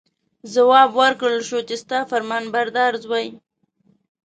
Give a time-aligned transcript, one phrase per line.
[0.53, 3.27] جواب ورکړل شو چې ستا فرمانبردار زوی.